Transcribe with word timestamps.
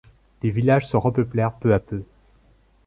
Les 0.41 0.49
villages 0.49 0.87
se 0.87 0.97
repeuplèrent 0.97 1.53
peu 1.53 1.75
à 1.75 1.79
peu. 1.79 2.01